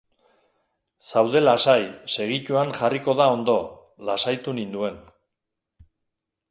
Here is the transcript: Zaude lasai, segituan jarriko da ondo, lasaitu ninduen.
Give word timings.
Zaude 1.09 1.41
lasai, 1.43 1.83
segituan 2.15 2.73
jarriko 2.79 3.15
da 3.21 3.29
ondo, 3.35 3.59
lasaitu 4.11 4.59
ninduen. 4.61 5.01